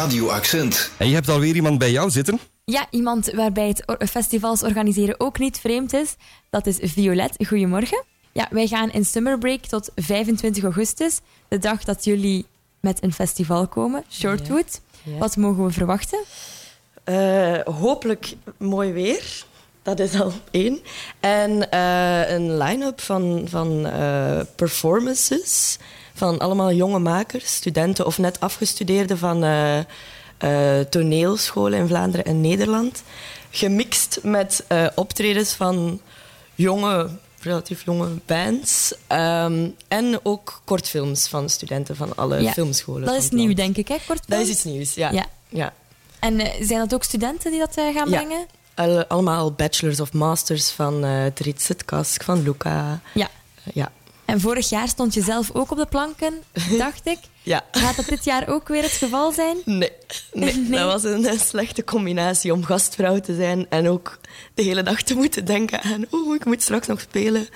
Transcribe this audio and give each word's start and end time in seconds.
Radio 0.00 0.28
Accent. 0.28 0.90
En 0.96 1.08
je 1.08 1.14
hebt 1.14 1.28
alweer 1.28 1.54
iemand 1.54 1.78
bij 1.78 1.90
jou 1.90 2.10
zitten? 2.10 2.38
Ja, 2.64 2.86
iemand 2.90 3.30
waarbij 3.30 3.68
het 3.68 4.10
festivals 4.10 4.62
organiseren 4.62 5.20
ook 5.20 5.38
niet 5.38 5.58
vreemd 5.58 5.92
is. 5.92 6.14
Dat 6.50 6.66
is 6.66 6.78
Violet. 6.80 7.36
Goedemorgen. 7.46 8.04
Ja, 8.32 8.48
wij 8.50 8.66
gaan 8.66 8.90
in 8.90 9.04
Summer 9.04 9.38
Break 9.38 9.60
tot 9.60 9.90
25 9.94 10.62
augustus. 10.62 11.20
De 11.48 11.58
dag 11.58 11.84
dat 11.84 12.04
jullie 12.04 12.46
met 12.80 13.02
een 13.02 13.12
festival 13.12 13.66
komen, 13.66 14.04
Shortwood. 14.10 14.80
Ja. 15.02 15.18
Wat 15.18 15.36
mogen 15.36 15.64
we 15.64 15.72
verwachten? 15.72 16.18
Eh, 17.04 17.58
hopelijk 17.64 18.34
mooi 18.56 18.92
weer. 18.92 19.44
Dat 19.82 19.98
is 19.98 20.20
al 20.20 20.32
één. 20.50 20.78
En 21.20 21.70
eh, 21.70 22.30
een 22.30 22.58
line-up 22.58 23.00
van, 23.00 23.46
van 23.48 23.86
eh, 23.86 24.40
performances 24.56 25.78
van 26.16 26.38
allemaal 26.38 26.72
jonge 26.72 26.98
makers, 26.98 27.54
studenten 27.54 28.06
of 28.06 28.18
net 28.18 28.40
afgestudeerden 28.40 29.18
van 29.18 29.44
eh, 29.44 29.78
eh, 29.78 30.86
toneelscholen 30.90 31.78
in 31.78 31.86
Vlaanderen 31.86 32.24
en 32.26 32.40
Nederland. 32.40 33.02
Gemixt 33.50 34.18
met 34.22 34.64
eh, 34.68 34.86
optredens 34.94 35.52
van 35.52 36.00
jonge, 36.54 37.08
relatief 37.40 37.84
jonge 37.84 38.08
bands. 38.26 38.94
ehm, 39.06 39.68
en 39.88 40.20
ook 40.22 40.60
kortfilms 40.64 41.26
van 41.28 41.48
studenten 41.48 41.96
van 41.96 42.16
alle 42.16 42.42
Ja, 42.42 42.52
filmscholen. 42.52 43.04
Dat 43.04 43.22
is 43.22 43.30
nieuw, 43.30 43.54
denk 43.54 43.76
ik, 43.76 43.88
hè? 43.88 43.96
Dat 44.26 44.40
is 44.40 44.48
iets 44.48 44.64
nieuws, 44.64 44.94
ja. 44.94 45.10
Ja. 45.10 45.26
ja. 45.48 45.72
En 46.18 46.40
zijn 46.60 46.78
dat 46.78 46.94
ook 46.94 47.04
studenten 47.04 47.50
die 47.50 47.60
dat 47.60 47.72
gaan 47.74 48.08
brengen? 48.08 48.46
Al- 48.74 49.04
allemaal 49.04 49.52
bachelors 49.52 50.00
of 50.00 50.12
masters 50.12 50.70
van 50.70 51.04
uh, 51.04 51.26
Tritsit 51.26 51.84
Kask, 51.84 52.22
van 52.22 52.42
Luca. 52.42 53.00
Ja. 53.14 53.28
Ja. 53.74 53.90
En 54.26 54.40
vorig 54.40 54.68
jaar 54.68 54.88
stond 54.88 55.14
je 55.14 55.22
zelf 55.22 55.50
ook 55.52 55.70
op 55.70 55.78
de 55.78 55.86
planken, 55.86 56.34
dacht 56.78 57.06
ik. 57.06 57.18
Ja. 57.42 57.64
Gaat 57.70 57.96
dat 57.96 58.06
dit 58.06 58.24
jaar 58.24 58.48
ook 58.48 58.68
weer 58.68 58.82
het 58.82 58.90
geval 58.92 59.32
zijn? 59.32 59.56
Nee, 59.64 59.92
nee. 60.32 60.54
Nee. 60.56 60.78
dat 60.78 60.92
was 60.92 61.04
een, 61.04 61.26
eh, 61.26 61.38
slechte 61.38 61.84
combinatie 61.84 62.52
om 62.52 62.64
gastvrouw 62.64 63.20
te 63.20 63.34
zijn 63.34 63.66
en 63.68 63.88
ook 63.88 64.18
de 64.54 64.62
hele 64.62 64.82
dag 64.82 65.02
te 65.02 65.14
moeten 65.14 65.44
denken 65.44 65.82
aan 65.82 66.04
oeh, 66.12 66.34
ik 66.34 66.44
moet 66.44 66.62
straks 66.62 66.86
nog 66.86 67.00
spelen. 67.00 67.48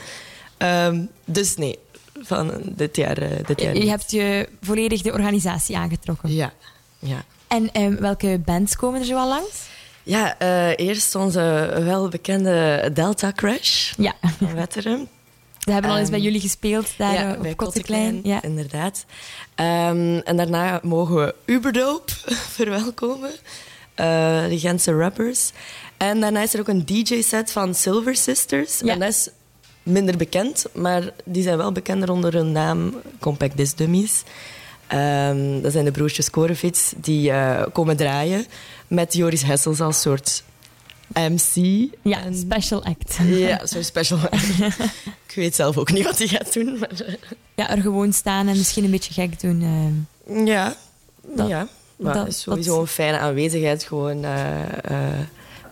Ehm, 0.56 1.04
dus 1.24 1.56
nee, 1.56 1.78
van 2.20 2.60
dit 2.64 2.96
jaar, 2.96 3.18
eh, 3.18 3.30
dit 3.46 3.60
jaar 3.60 3.74
Je, 3.74 3.80
niet. 3.80 3.88
hebt 3.88 4.10
je 4.10 4.48
volledig 4.62 5.02
de 5.02 5.12
organisatie 5.12 5.77
aangetrokken. 5.77 6.32
Ja, 6.32 6.52
ja. 6.98 7.24
En 7.48 7.72
eh, 7.72 7.86
welke 7.88 8.40
bands 8.44 8.77
komen 8.77 9.00
er 9.00 9.06
zo 9.06 9.16
al 9.16 9.28
langs? 9.28 9.68
Ja, 10.02 10.38
eh, 10.38 10.86
eerst 10.86 11.14
onze 11.14 11.40
welbekende 11.84 12.90
Delta 12.94 13.32
Crash 13.32 13.92
Ja, 13.96 14.14
van 14.38 14.55
Wetteren. 14.55 15.08
Ze 15.64 15.72
hebben 15.72 15.91
al 15.91 15.97
eens 15.97 16.08
Ehm, 16.08 16.16
bij 16.16 16.25
jullie 16.27 16.41
gespeeld, 16.41 16.89
daar 16.98 17.12
ja, 17.12 17.34
eh, 17.34 17.41
bij 17.41 17.50
op 17.50 17.56
Kotteklein. 17.56 18.20
Ja. 18.22 18.42
inderdaad. 18.42 19.05
Ehm, 19.55 20.19
en 20.25 20.36
daarna 20.36 20.80
mogen 20.83 21.17
we 21.17 21.34
Uberdope 21.44 22.12
verwelkomen. 22.56 23.30
eh 23.94 24.44
de 24.48 24.58
Gentse 24.58 24.92
rappers. 24.92 25.50
En 25.97 26.20
daarna 26.20 26.42
is 26.42 26.55
er 26.55 26.61
ook 26.61 26.69
een 26.69 26.84
DJ-set 26.86 27.52
van 27.52 27.75
Silver 27.75 28.17
Sisters. 28.17 28.78
Ja. 28.84 28.92
En 28.92 28.98
dat 28.98 29.08
is 29.08 29.28
minder 29.83 30.17
bekend, 30.17 30.64
maar 30.75 31.02
die 31.25 31.42
zijn 31.42 31.56
wel 31.56 31.72
bekender 31.72 32.11
onder 32.11 32.34
hun 32.34 32.52
naam 32.52 32.95
Compact 33.19 33.56
Disc 33.56 33.77
Dummies. 33.77 34.22
Ehm, 34.86 35.61
dat 35.61 35.72
zijn 35.72 35.84
de 35.84 35.91
broertjes 35.91 36.30
Korevits 36.30 36.92
die 36.97 37.30
eh, 37.30 37.62
komen 37.72 37.97
draaien 37.97 38.47
met 38.86 39.12
Joris 39.14 39.42
Hessels 39.42 39.80
als 39.80 40.00
soort 40.00 40.42
MC. 41.14 41.55
Ja, 42.03 42.22
En- 42.25 42.34
special 42.36 42.84
act. 42.84 43.16
ja, 43.27 43.66
zo'n 43.66 43.84
special. 43.94 44.19
Ik 45.27 45.34
weet 45.34 45.55
zelf 45.55 45.77
ook 45.78 45.92
niet 45.92 46.05
wat 46.05 46.19
hij 46.19 46.27
gaat 46.27 46.52
doen. 46.52 46.78
Maar, 46.78 46.91
Ja, 47.55 47.70
er 47.70 47.80
gewoon 47.83 48.12
staan 48.12 48.48
en 48.48 48.56
misschien 48.56 48.84
een 48.84 48.91
beetje 48.91 49.12
gek 49.12 49.41
doen. 49.41 49.62
eh. 50.27 50.47
Ja, 50.47 50.77
Dat- 51.36 51.48
ja. 51.48 51.69
Maar 51.97 52.14
dat- 52.14 52.25
het 52.27 52.34
is 52.34 52.41
sowieso 52.41 52.70
dat- 52.72 52.80
een 52.80 52.86
fijne 52.86 53.19
aanwezigheid 53.19 53.83
gewoon 53.84 54.25
eh, 54.25 54.62
eh, 54.84 55.19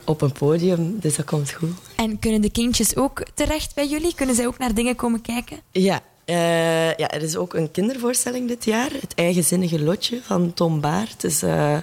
op 0.04 0.20
een 0.22 0.32
podium. 0.32 0.96
Dus 1.00 1.16
dat 1.16 1.24
komt 1.26 1.50
goed. 1.52 1.70
En 1.96 2.18
kunnen 2.18 2.40
de 2.40 2.50
kindjes 2.50 2.96
ook 2.96 3.22
terecht 3.34 3.74
bij 3.74 3.88
jullie? 3.88 4.14
Kunnen 4.14 4.34
zij 4.34 4.46
ook 4.46 4.58
naar 4.58 4.74
dingen 4.74 4.96
komen 4.96 5.20
kijken? 5.20 5.58
Ja, 5.72 6.00
ja, 6.96 7.10
er 7.10 7.22
is 7.22 7.36
ook 7.36 7.54
een 7.54 7.70
kindervoorstelling 7.70 8.48
dit 8.48 8.64
jaar. 8.64 8.90
Het 9.00 9.14
Eigenzinnige 9.14 9.80
Lotje 9.80 10.20
van 10.22 10.54
Tom 10.54 10.80
is 11.20 11.42
eh, 11.42 11.76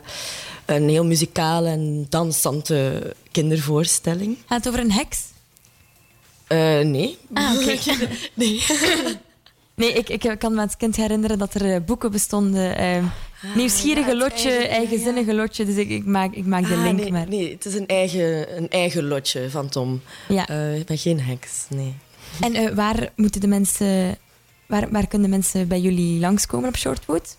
een 0.65 0.89
heel 0.89 1.05
muzikale 1.05 1.69
en 1.69 2.05
dansante 2.09 3.13
kindervoorstelling. 3.31 4.37
Gaat 4.45 4.57
het 4.57 4.67
over 4.67 4.79
een 4.79 4.91
heks? 4.91 5.21
Eh, 6.47 6.79
nee. 6.79 7.17
Ah, 7.33 7.53
oké. 7.55 7.77
nee. 8.33 8.63
Nee, 9.75 9.93
ik, 9.93 10.09
ik 10.09 10.35
kan 10.39 10.53
me 10.55 10.61
als 10.61 10.77
kind 10.77 10.95
herinneren 10.95 11.37
dat 11.37 11.53
er 11.53 11.73
eh, 11.73 11.81
boeken 11.85 12.11
bestonden. 12.11 12.77
eh, 12.77 13.03
nieuwsgierige 13.55 14.09
ja, 14.09 14.15
lotje, 14.15 14.49
eigen- 14.49 14.69
ja, 14.69 14.75
eigenzinnige 14.75 15.33
lotje. 15.33 15.65
Dus 15.65 15.75
ik, 15.75 15.89
ik, 15.89 16.05
maak, 16.05 16.33
ik 16.33 16.45
maak 16.45 16.67
de 16.67 16.73
Ah, 16.75 16.83
link 16.83 16.99
nee, 16.99 17.11
maar. 17.11 17.27
nee, 17.27 17.51
het 17.51 17.65
is 17.65 17.73
een 17.75 17.87
eigen, 17.87 18.57
een 18.57 18.69
eigen 18.69 19.03
lotje 19.07 19.49
van 19.49 19.69
Tom. 19.69 20.01
Ja. 20.27 20.47
Eh, 20.47 20.77
ik 20.79 20.85
ben 20.85 20.97
geen 20.97 21.21
heks, 21.21 21.65
nee. 21.69 21.93
En 22.39 22.75
waar 22.75 23.09
moeten 23.15 23.41
de 23.41 23.47
mensen... 23.47 24.17
Waar, 24.67 24.91
waar 24.91 25.07
kunnen 25.07 25.29
de 25.29 25.35
mensen 25.35 25.67
bij 25.67 25.79
jullie 25.79 26.19
langskomen 26.19 26.69
op 26.69 26.77
Shortwood? 26.77 27.37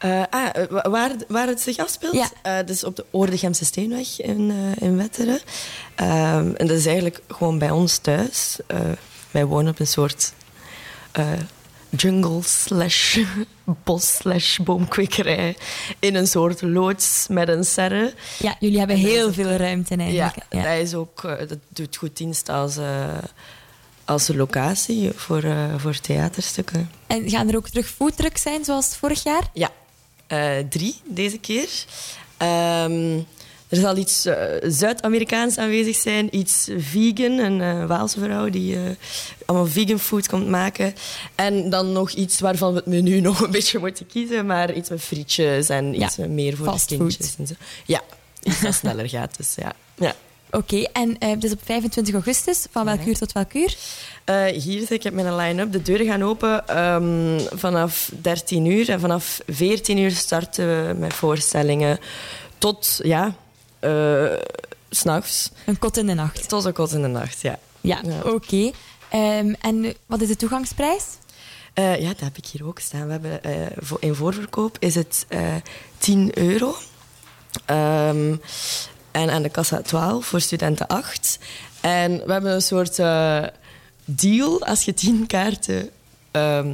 Eh, 0.00 0.22
ah, 0.30 0.48
eh, 0.52 0.64
wa- 0.70 0.90
waar, 0.90 1.10
waar 1.28 1.46
het 1.46 1.60
zich 1.60 1.76
afspeelt? 1.78 2.14
Ja. 2.14 2.30
Eh, 2.42 2.66
dus 2.66 2.84
op 2.84 2.96
de 2.96 3.04
Oordegemse 3.10 3.64
Steenweg 3.64 4.20
in, 4.20 4.52
in 4.78 4.96
Wetteren. 4.96 5.40
Ehm, 5.94 6.52
en 6.54 6.66
dat 6.66 6.76
is 6.76 6.86
eigenlijk 6.86 7.20
gewoon 7.28 7.58
bij 7.58 7.70
ons 7.70 7.98
thuis. 7.98 8.58
Wij 9.30 9.44
wonen 9.44 9.72
op 9.72 9.78
een 9.80 9.86
soort 9.86 10.32
jungle 11.88 12.42
slash 12.42 13.18
bos 13.84 14.14
slash 14.16 14.58
boomkwekerij. 14.58 15.56
In 15.98 16.14
een 16.14 16.26
soort 16.26 16.62
loods 16.62 17.26
met 17.28 17.48
een 17.48 17.64
serre. 17.64 18.14
Ja, 18.38 18.56
jullie 18.60 18.78
hebben 18.78 18.96
En 18.96 19.02
heel 19.02 19.32
veel 19.32 19.50
ruimte 19.50 19.96
eigenlijk. 19.96 20.46
Ja. 20.50 20.62
Dat, 20.62 20.82
is 20.86 20.94
ook, 20.94 21.22
dat 21.22 21.58
doet 21.68 21.96
goed 21.96 22.16
dienst 22.16 22.48
als, 22.48 22.76
als 24.04 24.28
locatie 24.28 25.10
voor, 25.14 25.44
voor 25.76 26.00
theaterstukken. 26.00 26.90
En 27.06 27.30
gaan 27.30 27.48
er 27.48 27.56
ook 27.56 27.68
terug 27.68 27.86
foodtrucks 27.88 28.42
zijn, 28.42 28.64
zoals 28.64 28.96
vorig 28.96 29.22
jaar? 29.22 29.50
Ja, 29.52 29.70
eh, 30.30 30.58
drie 30.68 30.94
deze 31.04 31.38
keer. 31.38 31.68
Ehm, 32.36 33.18
er 33.68 33.76
zal 33.76 33.96
iets 33.96 34.26
eh, 34.26 34.36
Zuid-Amerikaans 34.62 35.58
aanwezig 35.58 35.96
zijn, 35.96 36.36
iets 36.36 36.68
vegan, 36.78 37.38
een 37.38 37.60
eh, 37.60 37.86
Waalse 37.86 38.20
vrouw 38.20 38.48
die 38.48 38.76
allemaal 39.46 39.66
vegan 39.66 39.98
food 39.98 40.28
komt 40.28 40.48
maken. 40.48 40.94
En 41.34 41.70
dan 41.70 41.92
nog 41.92 42.10
iets 42.10 42.40
waarvan 42.40 42.70
we 42.70 42.76
het 42.76 42.86
menu 42.86 43.20
nog 43.30 43.40
een 43.40 43.50
beetje 43.50 43.78
moeten 43.78 44.06
kiezen, 44.06 44.46
maar 44.46 44.74
iets 44.74 44.88
met 44.88 45.00
frietjes 45.00 45.68
en 45.68 45.92
Ja, 45.94 46.06
iets 46.06 46.16
meer 46.16 46.56
voor 46.56 46.72
de 46.72 46.96
kindjes. 46.96 47.34
En 47.38 47.46
zo. 47.46 47.54
Ja, 47.86 48.02
iets 48.42 48.60
dat 48.60 48.74
sneller 48.74 49.08
gaat. 49.08 49.36
Dus 49.36 49.54
ja. 49.54 49.72
ja. 49.94 50.14
Oké, 50.50 50.82
en 50.92 51.18
eh, 51.18 51.38
dus 51.38 51.52
op 51.52 51.60
25 51.64 52.14
augustus, 52.14 52.66
van 52.70 52.84
welk 52.84 53.00
Ja. 53.00 53.06
uur 53.06 53.18
tot 53.18 53.32
welk 53.32 53.54
uur? 53.54 53.76
Eh, 54.24 54.44
hier, 54.46 54.92
ik 54.92 55.02
heb 55.02 55.12
mijn 55.14 55.36
line-up. 55.36 55.72
De 55.72 55.82
deuren 55.82 56.06
gaan 56.06 56.22
open 56.22 56.68
ehm, 56.68 57.38
vanaf 57.58 58.10
13 58.20 58.64
uur. 58.64 58.88
En 58.90 59.00
vanaf 59.00 59.40
14 59.48 59.98
uur 59.98 60.10
starten 60.10 60.66
we 60.86 60.94
met 60.94 61.14
voorstellingen 61.14 61.98
tot, 62.58 63.00
ja, 63.02 63.34
s 64.90 64.98
s'nachts. 64.98 65.50
Een 65.66 65.78
kot 65.78 65.96
in 65.96 66.06
de 66.06 66.14
nacht. 66.14 66.48
Tot 66.48 66.64
een 66.64 66.72
kot 66.72 66.92
in 66.92 67.02
de 67.02 67.08
nacht, 67.08 67.40
ja. 67.40 67.58
Ja, 67.80 68.00
Ja. 68.02 68.20
oké. 68.30 68.70
Ehm, 69.10 69.54
en 69.60 69.94
wat 70.06 70.20
is 70.20 70.28
de 70.28 70.36
toegangsprijs? 70.36 71.04
Ja, 71.74 71.96
dat 72.08 72.20
heb 72.20 72.36
ik 72.36 72.46
hier 72.46 72.66
ook 72.66 72.78
staan. 72.78 73.06
We 73.06 73.12
hebben, 73.12 73.40
in 74.00 74.14
voorverkoop 74.14 74.76
is 74.78 74.94
het 74.94 75.24
eh 75.28 75.54
10 75.98 76.38
euro. 76.38 76.74
Ehm, 77.66 78.36
en 79.10 79.30
aan 79.30 79.42
de 79.42 79.48
kassa 79.48 79.80
12, 79.82 80.26
voor 80.26 80.40
studenten 80.40 80.86
8. 80.86 81.38
En 81.80 82.10
we 82.26 82.32
hebben 82.32 82.52
een 82.54 82.62
soort 82.62 82.98
eh, 82.98 83.42
deal. 84.04 84.60
Als 84.66 84.82
je 84.84 84.94
10 84.94 85.26
kaarten 85.26 85.90
ehm, 86.30 86.68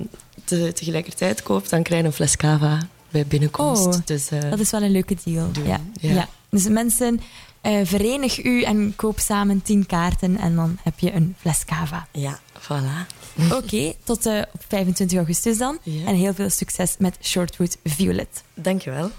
te- 0.44 0.72
tegelijkertijd 0.72 1.42
koopt, 1.42 1.70
dan 1.70 1.82
krijg 1.82 2.00
je 2.00 2.06
een 2.06 2.12
fles 2.12 2.36
cava 2.36 2.78
bij 3.10 3.26
binnenkomst. 3.26 3.86
Oh, 3.86 3.94
dus, 4.04 4.28
eh, 4.30 4.50
Dat 4.50 4.58
is 4.58 4.70
wel 4.70 4.82
een 4.82 4.90
leuke 4.90 5.16
deal. 5.24 5.52
Doen, 5.52 5.66
Ja. 5.66 5.80
ja. 6.00 6.12
Ja. 6.12 6.28
Dus 6.50 6.68
mensen, 6.68 7.20
eh, 7.60 7.80
verenig 7.84 8.44
u 8.44 8.62
en 8.62 8.92
koop 8.96 9.18
samen 9.18 9.62
10 9.62 9.86
kaarten 9.86 10.36
en 10.38 10.54
dan 10.56 10.78
heb 10.82 10.98
je 10.98 11.12
een 11.12 11.34
fles 11.40 11.64
cava. 11.64 12.06
Ja, 12.12 12.38
voilà. 12.60 13.14
Oké, 13.52 13.92
tot 14.04 14.26
op 14.26 14.64
25 14.68 15.16
augustus 15.16 15.58
dan. 15.58 15.78
Ja. 15.82 16.06
En 16.06 16.14
heel 16.14 16.34
veel 16.34 16.50
succes 16.50 16.94
met 16.98 17.16
Shortwood 17.22 17.76
Violet. 17.84 18.42
Dankjewel. 18.54 19.10